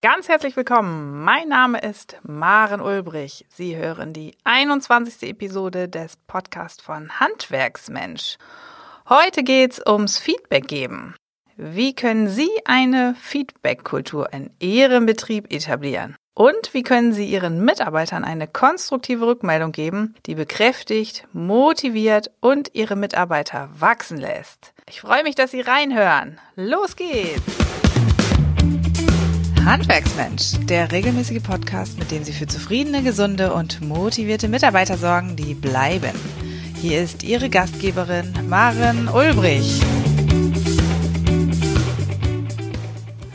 [0.00, 1.24] Ganz herzlich willkommen.
[1.24, 3.44] Mein Name ist Maren Ulbrich.
[3.48, 5.28] Sie hören die 21.
[5.28, 8.36] Episode des Podcasts von Handwerksmensch.
[9.08, 11.16] Heute geht's ums Feedback geben.
[11.56, 16.14] Wie können Sie eine Feedback-Kultur in Ihrem Betrieb etablieren?
[16.32, 22.94] Und wie können Sie Ihren Mitarbeitern eine konstruktive Rückmeldung geben, die bekräftigt, motiviert und Ihre
[22.94, 24.74] Mitarbeiter wachsen lässt?
[24.88, 26.38] Ich freue mich, dass Sie reinhören.
[26.54, 27.57] Los geht's!
[29.68, 35.52] Handwerksmensch, der regelmäßige Podcast, mit dem Sie für zufriedene, gesunde und motivierte Mitarbeiter sorgen, die
[35.52, 36.18] bleiben.
[36.80, 39.82] Hier ist Ihre Gastgeberin Maren Ulbrich.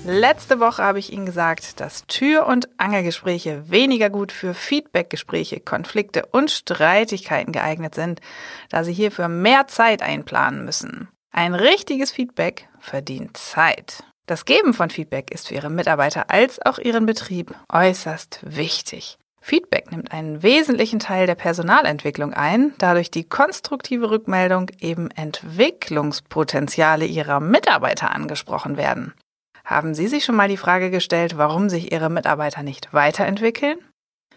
[0.08, 6.26] Letzte Woche habe ich Ihnen gesagt, dass Tür- und Angelgespräche weniger gut für Feedbackgespräche, Konflikte
[6.32, 8.22] und Streitigkeiten geeignet sind,
[8.70, 11.10] da Sie hierfür mehr Zeit einplanen müssen.
[11.32, 14.04] Ein richtiges Feedback verdient Zeit.
[14.26, 19.18] Das Geben von Feedback ist für Ihre Mitarbeiter als auch Ihren Betrieb äußerst wichtig.
[19.42, 27.06] Feedback nimmt einen wesentlichen Teil der Personalentwicklung ein, da durch die konstruktive Rückmeldung eben Entwicklungspotenziale
[27.06, 29.14] Ihrer Mitarbeiter angesprochen werden.
[29.66, 33.78] Haben Sie sich schon mal die Frage gestellt, warum sich Ihre Mitarbeiter nicht weiterentwickeln?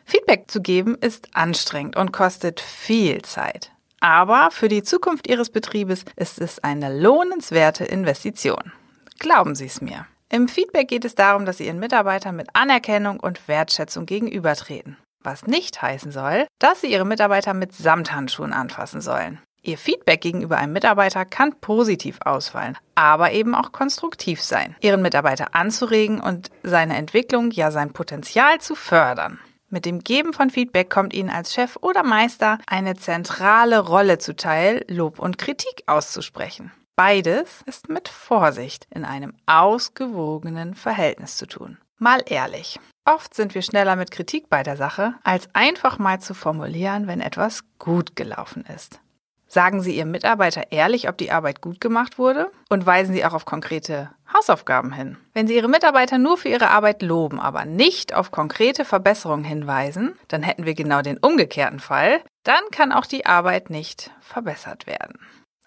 [0.05, 3.71] Feedback zu geben ist anstrengend und kostet viel Zeit.
[4.01, 8.73] Aber für die Zukunft Ihres Betriebes ist es eine lohnenswerte Investition.
[9.19, 10.07] Glauben Sie es mir.
[10.29, 14.97] Im Feedback geht es darum, dass Sie Ihren Mitarbeitern mit Anerkennung und Wertschätzung gegenübertreten.
[15.23, 19.41] Was nicht heißen soll, dass Sie Ihre Mitarbeiter mit Samthandschuhen anfassen sollen.
[19.63, 24.77] Ihr Feedback gegenüber einem Mitarbeiter kann positiv ausfallen, aber eben auch konstruktiv sein.
[24.81, 29.41] Ihren Mitarbeiter anzuregen und seine Entwicklung, ja sein Potenzial zu fördern.
[29.69, 34.85] Mit dem Geben von Feedback kommt Ihnen als Chef oder Meister eine zentrale Rolle zuteil,
[34.87, 36.71] Lob und Kritik auszusprechen.
[36.97, 41.77] Beides ist mit Vorsicht in einem ausgewogenen Verhältnis zu tun.
[41.99, 42.81] Mal ehrlich.
[43.05, 47.21] Oft sind wir schneller mit Kritik bei der Sache, als einfach mal zu formulieren, wenn
[47.21, 49.01] etwas gut gelaufen ist.
[49.47, 53.35] Sagen Sie Ihrem Mitarbeiter ehrlich, ob die Arbeit gut gemacht wurde und weisen Sie auch
[53.35, 55.19] auf konkrete Hausaufgaben hin.
[55.35, 60.19] Wenn Sie Ihre Mitarbeiter nur für ihre Arbeit loben, aber nicht auf konkrete Verbesserungen hinweisen,
[60.29, 62.23] dann hätten wir genau den umgekehrten Fall.
[62.43, 65.19] Dann kann auch die Arbeit nicht verbessert werden.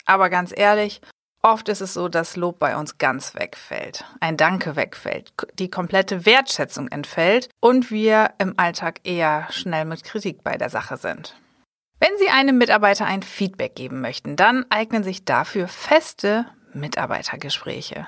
[0.06, 1.02] Aber ganz ehrlich,
[1.42, 6.26] Oft ist es so, dass Lob bei uns ganz wegfällt, ein Danke wegfällt, die komplette
[6.26, 11.40] Wertschätzung entfällt und wir im Alltag eher schnell mit Kritik bei der Sache sind.
[12.02, 18.08] Wenn Sie einem Mitarbeiter ein Feedback geben möchten, dann eignen sich dafür feste Mitarbeitergespräche.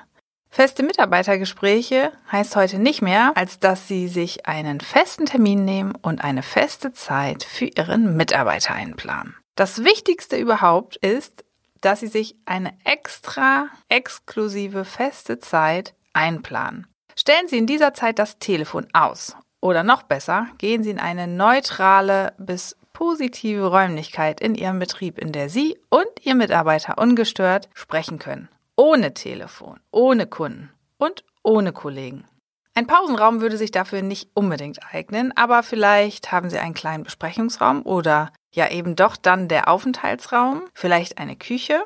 [0.50, 6.22] Feste Mitarbeitergespräche heißt heute nicht mehr, als dass Sie sich einen festen Termin nehmen und
[6.22, 9.36] eine feste Zeit für Ihren Mitarbeiter einplanen.
[9.56, 11.46] Das Wichtigste überhaupt ist,
[11.82, 16.88] dass Sie sich eine extra, exklusive, feste Zeit einplanen.
[17.16, 19.36] Stellen Sie in dieser Zeit das Telefon aus.
[19.60, 25.32] Oder noch besser, gehen Sie in eine neutrale bis positive Räumlichkeit in Ihrem Betrieb, in
[25.32, 28.50] der Sie und Ihr Mitarbeiter ungestört sprechen können.
[28.76, 32.26] Ohne Telefon, ohne Kunden und ohne Kollegen.
[32.74, 37.86] Ein Pausenraum würde sich dafür nicht unbedingt eignen, aber vielleicht haben Sie einen kleinen Besprechungsraum
[37.86, 41.84] oder ja eben doch dann der Aufenthaltsraum, vielleicht eine Küche.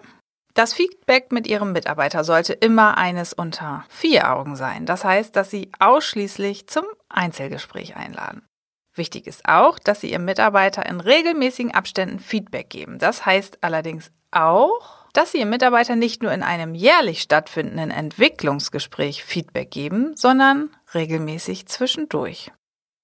[0.53, 4.85] Das Feedback mit Ihrem Mitarbeiter sollte immer eines unter vier Augen sein.
[4.85, 8.45] Das heißt, dass Sie ausschließlich zum Einzelgespräch einladen.
[8.93, 12.99] Wichtig ist auch, dass Sie Ihrem Mitarbeiter in regelmäßigen Abständen Feedback geben.
[12.99, 19.23] Das heißt allerdings auch, dass Sie Ihrem Mitarbeiter nicht nur in einem jährlich stattfindenden Entwicklungsgespräch
[19.23, 22.51] Feedback geben, sondern regelmäßig zwischendurch.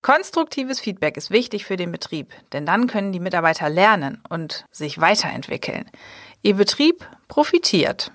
[0.01, 4.99] Konstruktives Feedback ist wichtig für den Betrieb, denn dann können die Mitarbeiter lernen und sich
[4.99, 5.89] weiterentwickeln.
[6.41, 8.11] Ihr Betrieb profitiert.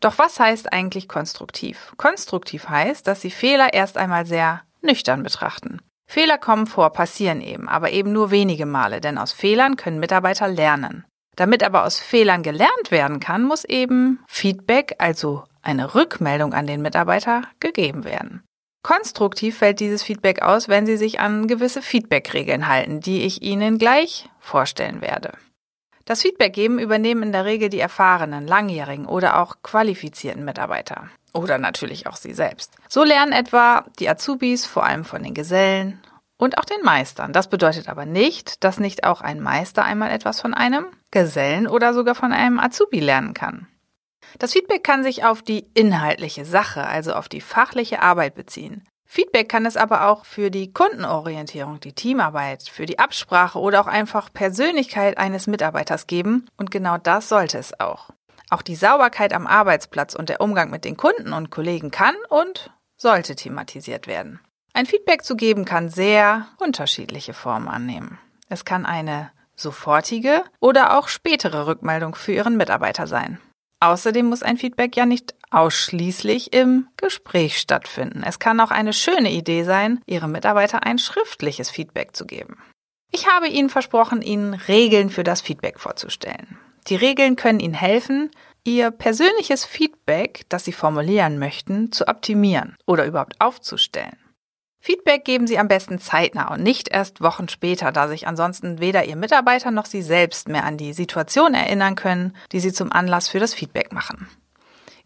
[0.00, 1.92] Doch was heißt eigentlich konstruktiv?
[1.98, 5.80] Konstruktiv heißt, dass Sie Fehler erst einmal sehr nüchtern betrachten.
[6.06, 10.48] Fehler kommen vor, passieren eben, aber eben nur wenige Male, denn aus Fehlern können Mitarbeiter
[10.48, 11.04] lernen.
[11.36, 16.82] Damit aber aus Fehlern gelernt werden kann, muss eben Feedback, also eine Rückmeldung an den
[16.82, 18.42] Mitarbeiter, gegeben werden.
[18.82, 23.78] Konstruktiv fällt dieses Feedback aus, wenn Sie sich an gewisse Feedback-Regeln halten, die ich Ihnen
[23.78, 25.32] gleich vorstellen werde.
[26.04, 31.08] Das Feedback geben übernehmen in der Regel die erfahrenen, langjährigen oder auch qualifizierten Mitarbeiter.
[31.32, 32.72] Oder natürlich auch Sie selbst.
[32.88, 36.00] So lernen etwa die Azubis vor allem von den Gesellen
[36.36, 37.32] und auch den Meistern.
[37.32, 41.94] Das bedeutet aber nicht, dass nicht auch ein Meister einmal etwas von einem Gesellen oder
[41.94, 43.68] sogar von einem Azubi lernen kann.
[44.38, 48.84] Das Feedback kann sich auf die inhaltliche Sache, also auf die fachliche Arbeit beziehen.
[49.06, 53.86] Feedback kann es aber auch für die Kundenorientierung, die Teamarbeit, für die Absprache oder auch
[53.86, 58.10] einfach Persönlichkeit eines Mitarbeiters geben und genau das sollte es auch.
[58.50, 62.72] Auch die Sauberkeit am Arbeitsplatz und der Umgang mit den Kunden und Kollegen kann und
[62.96, 64.40] sollte thematisiert werden.
[64.76, 68.18] Ein Feedback zu geben kann sehr unterschiedliche Formen annehmen.
[68.48, 73.38] Es kann eine sofortige oder auch spätere Rückmeldung für Ihren Mitarbeiter sein.
[73.78, 78.24] Außerdem muss ein Feedback ja nicht ausschließlich im Gespräch stattfinden.
[78.26, 82.56] Es kann auch eine schöne Idee sein, Ihrem Mitarbeiter ein schriftliches Feedback zu geben.
[83.12, 86.58] Ich habe Ihnen versprochen, Ihnen Regeln für das Feedback vorzustellen.
[86.88, 88.32] Die Regeln können Ihnen helfen,
[88.64, 94.16] Ihr persönliches Feedback, das Sie formulieren möchten, zu optimieren oder überhaupt aufzustellen.
[94.86, 99.06] Feedback geben Sie am besten zeitnah und nicht erst Wochen später, da sich ansonsten weder
[99.06, 103.30] Ihr Mitarbeiter noch Sie selbst mehr an die Situation erinnern können, die Sie zum Anlass
[103.30, 104.28] für das Feedback machen.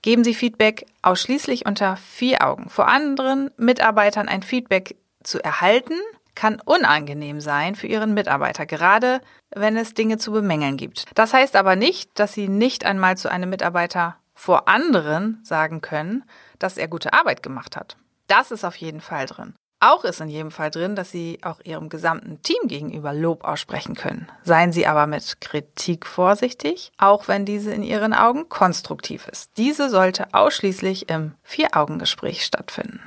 [0.03, 2.69] Geben Sie Feedback ausschließlich unter vier Augen.
[2.71, 5.95] Vor anderen Mitarbeitern ein Feedback zu erhalten,
[6.35, 9.21] kann unangenehm sein für Ihren Mitarbeiter, gerade
[9.55, 11.05] wenn es Dinge zu bemängeln gibt.
[11.15, 16.25] Das heißt aber nicht, dass Sie nicht einmal zu einem Mitarbeiter vor anderen sagen können,
[16.59, 17.97] dass er gute Arbeit gemacht hat.
[18.27, 19.55] Das ist auf jeden Fall drin.
[19.81, 23.95] Auch ist in jedem Fall drin, dass Sie auch Ihrem gesamten Team gegenüber Lob aussprechen
[23.95, 24.29] können.
[24.43, 29.53] Seien Sie aber mit Kritik vorsichtig, auch wenn diese in Ihren Augen konstruktiv ist.
[29.57, 33.01] Diese sollte ausschließlich im Vier-Augen-Gespräch stattfinden.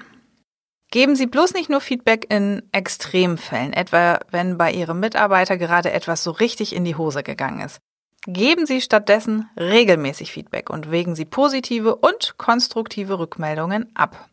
[0.91, 6.23] Geben Sie bloß nicht nur Feedback in Extremfällen, etwa wenn bei Ihrem Mitarbeiter gerade etwas
[6.23, 7.79] so richtig in die Hose gegangen ist.
[8.27, 14.29] Geben Sie stattdessen regelmäßig Feedback und wägen Sie positive und konstruktive Rückmeldungen ab.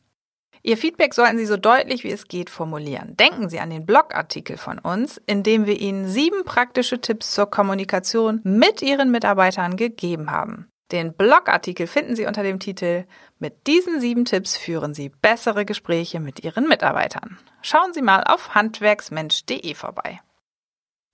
[0.63, 3.17] Ihr Feedback sollten Sie so deutlich wie es geht formulieren.
[3.17, 7.51] Denken Sie an den Blogartikel von uns, in dem wir Ihnen sieben praktische Tipps zur
[7.51, 10.69] Kommunikation mit Ihren Mitarbeitern gegeben haben.
[10.91, 13.05] Den Blogartikel finden Sie unter dem Titel
[13.39, 17.39] Mit diesen sieben Tipps führen Sie bessere Gespräche mit Ihren Mitarbeitern.
[17.61, 20.21] Schauen Sie mal auf handwerksmensch.de vorbei.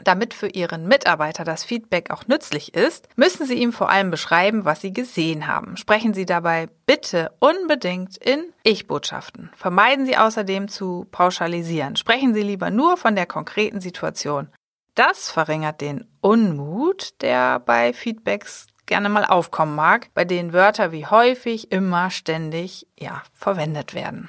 [0.04, 4.64] Damit für Ihren Mitarbeiter das Feedback auch nützlich ist, müssen Sie ihm vor allem beschreiben,
[4.64, 5.76] was Sie gesehen haben.
[5.76, 9.50] Sprechen Sie dabei bitte unbedingt in Ich-Botschaften.
[9.56, 11.96] Vermeiden Sie außerdem zu pauschalisieren.
[11.96, 14.48] Sprechen Sie lieber nur von der konkreten Situation.
[14.94, 21.06] Das verringert den Unmut, der bei Feedbacks gerne mal aufkommen mag, bei denen Wörter wie
[21.06, 24.28] häufig, immer, ständig, ja, verwendet werden.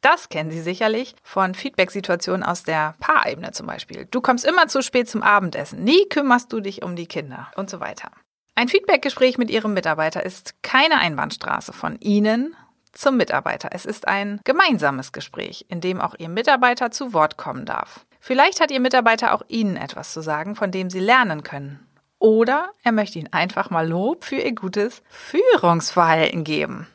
[0.00, 4.06] Das kennen Sie sicherlich von Feedback-Situationen aus der Paarebene zum Beispiel.
[4.10, 7.68] Du kommst immer zu spät zum Abendessen, nie kümmerst du dich um die Kinder und
[7.68, 8.10] so weiter.
[8.54, 12.56] Ein Feedback-Gespräch mit Ihrem Mitarbeiter ist keine Einbahnstraße von Ihnen
[12.92, 13.70] zum Mitarbeiter.
[13.72, 18.04] Es ist ein gemeinsames Gespräch, in dem auch Ihr Mitarbeiter zu Wort kommen darf.
[18.20, 21.86] Vielleicht hat Ihr Mitarbeiter auch Ihnen etwas zu sagen, von dem Sie lernen können.
[22.18, 26.86] Oder er möchte Ihnen einfach mal Lob für Ihr gutes Führungsverhalten geben.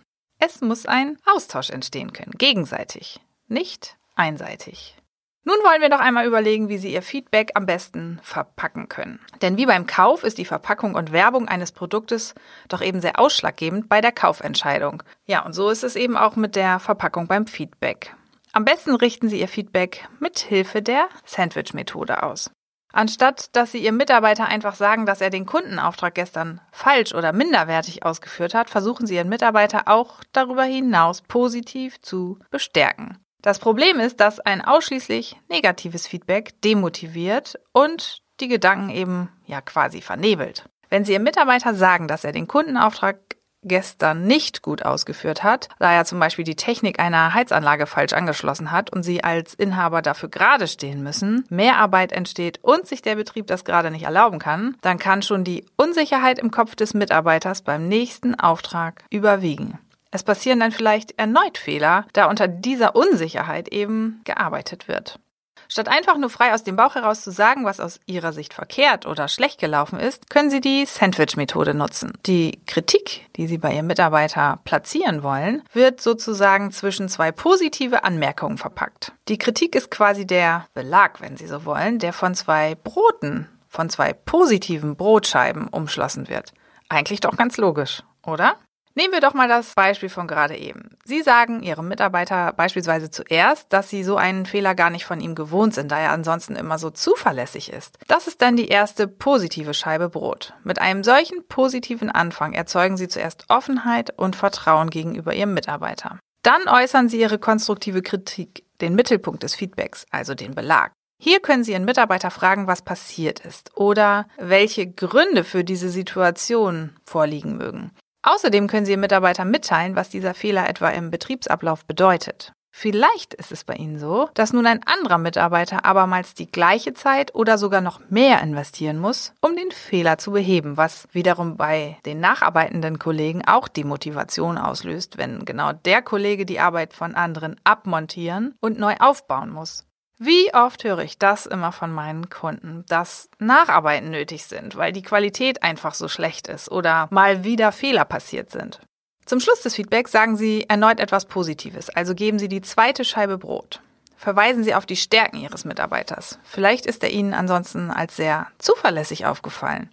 [0.46, 4.96] Es muss ein Austausch entstehen können, gegenseitig, nicht einseitig.
[5.44, 9.20] Nun wollen wir doch einmal überlegen, wie Sie Ihr Feedback am besten verpacken können.
[9.42, 12.36] Denn wie beim Kauf ist die Verpackung und Werbung eines Produktes
[12.68, 15.02] doch eben sehr ausschlaggebend bei der Kaufentscheidung.
[15.26, 18.16] Ja, und so ist es eben auch mit der Verpackung beim Feedback.
[18.52, 22.52] Am besten richten Sie Ihr Feedback mit Hilfe der Sandwich-Methode aus.
[22.96, 28.06] Anstatt dass Sie Ihrem Mitarbeiter einfach sagen, dass er den Kundenauftrag gestern falsch oder minderwertig
[28.06, 33.18] ausgeführt hat, versuchen Sie Ihren Mitarbeiter auch darüber hinaus positiv zu bestärken.
[33.42, 40.00] Das Problem ist, dass ein ausschließlich negatives Feedback demotiviert und die Gedanken eben ja quasi
[40.00, 40.64] vernebelt.
[40.90, 43.18] Wenn Sie Ihrem Mitarbeiter sagen, dass er den Kundenauftrag
[43.66, 48.72] gestern nicht gut ausgeführt hat, da er zum Beispiel die Technik einer Heizanlage falsch angeschlossen
[48.72, 53.16] hat und Sie als Inhaber dafür gerade stehen müssen, mehr Arbeit entsteht und sich der
[53.16, 57.62] Betrieb das gerade nicht erlauben kann, dann kann schon die Unsicherheit im Kopf des Mitarbeiters
[57.62, 59.80] beim nächsten Auftrag überwiegen.
[60.12, 65.20] Es passieren dann vielleicht erneut Fehler, da unter dieser Unsicherheit eben gearbeitet wird.
[65.68, 69.06] Statt einfach nur frei aus dem Bauch heraus zu sagen, was aus Ihrer Sicht verkehrt
[69.06, 72.14] oder schlecht gelaufen ist, können Sie die Sandwich-Methode nutzen.
[72.26, 78.58] Die Kritik, die Sie bei Ihrem Mitarbeiter platzieren wollen, wird sozusagen zwischen zwei positive Anmerkungen
[78.58, 79.12] verpackt.
[79.28, 83.90] Die Kritik ist quasi der Belag, wenn Sie so wollen, der von zwei Broten, von
[83.90, 86.54] zwei positiven Brotscheiben umschlossen wird.
[86.90, 88.56] Eigentlich doch ganz logisch, oder?
[88.98, 90.98] Nehmen wir doch mal das Beispiel von gerade eben.
[91.04, 95.36] Sie sagen Ihrem Mitarbeiter beispielsweise zuerst, dass Sie so einen Fehler gar nicht von ihm
[95.36, 98.00] gewohnt sind, da er ansonsten immer so zuverlässig ist.
[98.08, 100.54] Das ist dann die erste positive Scheibe Brot.
[100.64, 106.18] Mit einem solchen positiven Anfang erzeugen Sie zuerst Offenheit und Vertrauen gegenüber Ihrem Mitarbeiter.
[106.42, 110.94] Dann äußern Sie Ihre konstruktive Kritik, den Mittelpunkt des Feedbacks, also den Belag.
[111.22, 116.96] Hier können Sie Ihren Mitarbeiter fragen, was passiert ist oder welche Gründe für diese Situation
[117.04, 117.92] vorliegen mögen.
[118.26, 122.54] Außerdem können Sie Ihrem Mitarbeiter mitteilen, was dieser Fehler etwa im Betriebsablauf bedeutet.
[122.78, 127.34] Vielleicht ist es bei Ihnen so, dass nun ein anderer Mitarbeiter abermals die gleiche Zeit
[127.34, 132.20] oder sogar noch mehr investieren muss, um den Fehler zu beheben, was wiederum bei den
[132.20, 138.56] nacharbeitenden Kollegen auch die Motivation auslöst, wenn genau der Kollege die Arbeit von anderen abmontieren
[138.60, 139.86] und neu aufbauen muss.
[140.18, 145.02] Wie oft höre ich das immer von meinen Kunden, dass Nacharbeiten nötig sind, weil die
[145.02, 148.80] Qualität einfach so schlecht ist oder mal wieder Fehler passiert sind.
[149.26, 153.38] Zum Schluss des Feedbacks sagen Sie erneut etwas Positives, also geben Sie die zweite Scheibe
[153.38, 153.82] Brot.
[154.16, 156.40] Verweisen Sie auf die Stärken Ihres Mitarbeiters.
[156.44, 159.90] Vielleicht ist er Ihnen ansonsten als sehr zuverlässig aufgefallen.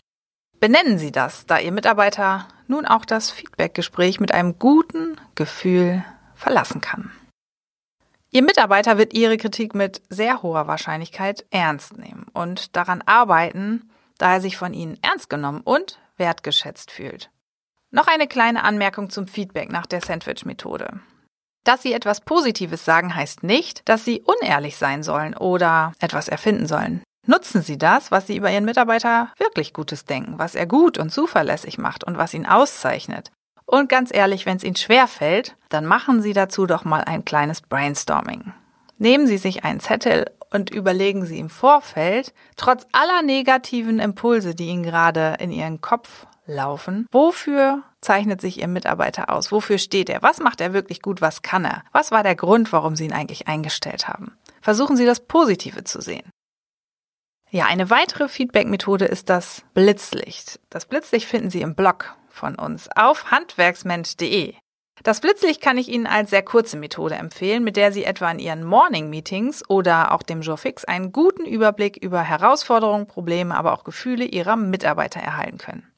[0.60, 6.04] Benennen Sie das, da Ihr Mitarbeiter nun auch das Feedbackgespräch mit einem guten Gefühl
[6.36, 7.10] verlassen kann.
[8.34, 14.32] Ihr Mitarbeiter wird Ihre Kritik mit sehr hoher Wahrscheinlichkeit ernst nehmen und daran arbeiten, da
[14.32, 17.30] er sich von Ihnen ernst genommen und wertgeschätzt fühlt.
[17.90, 21.00] Noch eine kleine Anmerkung zum Feedback nach der Sandwich-Methode.
[21.64, 26.66] Dass Sie etwas Positives sagen, heißt nicht, dass Sie unehrlich sein sollen oder etwas erfinden
[26.66, 27.02] sollen.
[27.26, 31.10] Nutzen Sie das, was Sie über Ihren Mitarbeiter wirklich Gutes denken, was er gut und
[31.10, 33.30] zuverlässig macht und was ihn auszeichnet.
[33.72, 37.24] Und ganz ehrlich, wenn es Ihnen schwer fällt, dann machen Sie dazu doch mal ein
[37.24, 38.52] kleines Brainstorming.
[38.98, 44.66] Nehmen Sie sich einen Zettel und überlegen Sie im Vorfeld, trotz aller negativen Impulse, die
[44.66, 47.06] Ihnen gerade in Ihren Kopf laufen.
[47.12, 49.50] Wofür zeichnet sich Ihr Mitarbeiter aus?
[49.50, 50.20] Wofür steht er?
[50.20, 51.22] Was macht er wirklich gut?
[51.22, 51.82] Was kann er?
[51.92, 54.36] Was war der Grund, warum Sie ihn eigentlich eingestellt haben?
[54.60, 56.28] Versuchen Sie das Positive zu sehen.
[57.48, 60.60] Ja, eine weitere Feedback-Methode ist das Blitzlicht.
[60.68, 64.54] Das Blitzlicht finden Sie im Blog von uns auf handwerksmensch.de.
[65.02, 68.38] Das Blitzlicht kann ich Ihnen als sehr kurze Methode empfehlen, mit der Sie etwa in
[68.38, 73.72] Ihren Morning Meetings oder auch dem Jour Fix einen guten Überblick über Herausforderungen, Probleme, aber
[73.72, 75.92] auch Gefühle Ihrer Mitarbeiter erhalten können.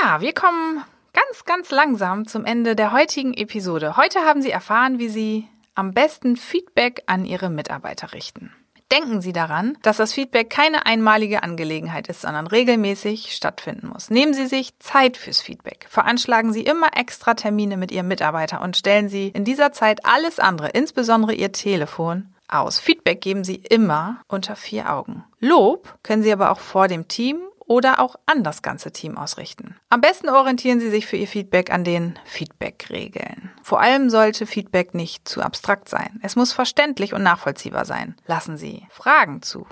[0.00, 3.96] Ja, wir kommen ganz, ganz langsam zum Ende der heutigen Episode.
[3.96, 8.52] Heute haben Sie erfahren, wie Sie am besten Feedback an Ihre Mitarbeiter richten.
[8.92, 14.10] Denken Sie daran, dass das Feedback keine einmalige Angelegenheit ist, sondern regelmäßig stattfinden muss.
[14.10, 15.86] Nehmen Sie sich Zeit fürs Feedback.
[15.88, 20.38] Veranschlagen Sie immer extra Termine mit Ihrem Mitarbeiter und stellen Sie in dieser Zeit alles
[20.38, 22.78] andere, insbesondere Ihr Telefon, aus.
[22.78, 25.24] Feedback geben Sie immer unter vier Augen.
[25.40, 29.76] Lob können Sie aber auch vor dem Team oder auch an das ganze Team ausrichten.
[29.90, 33.50] Am besten orientieren Sie sich für Ihr Feedback an den Feedback-Regeln.
[33.62, 36.20] Vor allem sollte Feedback nicht zu abstrakt sein.
[36.22, 38.16] Es muss verständlich und nachvollziehbar sein.
[38.26, 39.66] Lassen Sie Fragen zu.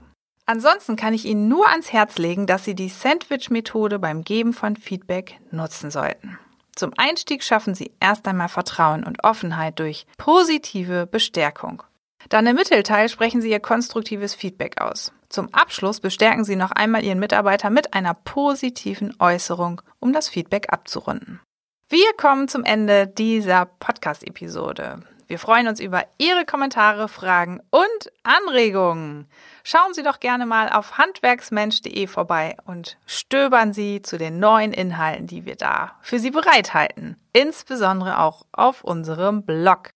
[0.46, 4.76] Ansonsten kann ich Ihnen nur ans Herz legen, dass Sie die Sandwich-Methode beim Geben von
[4.76, 6.38] Feedback nutzen sollten.
[6.75, 11.82] Zum Einstieg schaffen Sie erst einmal Vertrauen und Offenheit durch positive Bestärkung.
[12.29, 15.12] Dann im Mittelteil sprechen Sie Ihr konstruktives Feedback aus.
[15.29, 20.73] Zum Abschluss bestärken Sie noch einmal Ihren Mitarbeiter mit einer positiven Äußerung, um das Feedback
[20.73, 21.41] abzurunden.
[21.88, 25.00] Wir kommen zum Ende dieser Podcast-Episode.
[25.26, 29.29] Wir freuen uns über Ihre Kommentare, Fragen und Anregungen.
[29.64, 35.26] Schauen Sie doch gerne mal auf handwerksmensch.de vorbei und stöbern Sie zu den neuen Inhalten,
[35.26, 37.17] die wir da für Sie bereithalten.
[37.33, 39.93] Insbesondere auch auf unserem Blog.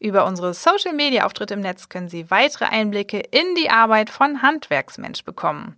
[0.00, 5.76] Über unsere Social-Media-Auftritte im Netz können Sie weitere Einblicke in die Arbeit von Handwerksmensch bekommen.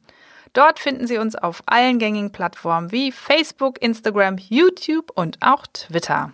[0.53, 6.33] Dort finden Sie uns auf allen gängigen Plattformen wie Facebook, Instagram, YouTube und auch Twitter.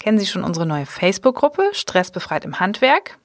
[0.00, 3.18] Kennen Sie schon unsere neue Facebook-Gruppe Stressbefreit im Handwerk?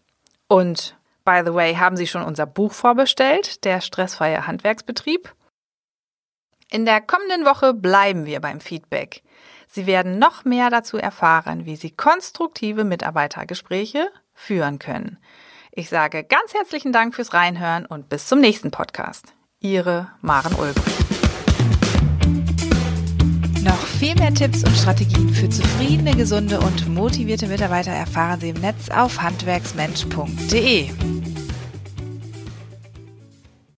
[0.47, 5.33] Und by the way, haben Sie schon unser Buch vorbestellt, der stressfreie Handwerksbetrieb?
[6.69, 9.23] In der kommenden Woche bleiben wir beim Feedback.
[9.69, 15.17] Sie werden noch mehr dazu erfahren, wie Sie konstruktive Mitarbeitergespräche führen können.
[15.71, 19.33] Ich sage ganz herzlichen Dank fürs Reinhören und bis zum nächsten Podcast.
[19.59, 20.93] Ihre Maren Ulbrich.
[23.63, 28.61] Noch viel mehr Tipps und Strategien für zufriedene, gesunde und motivierte Mitarbeiter erfahren Sie im
[28.61, 30.89] Netz auf handwerksmensch.de.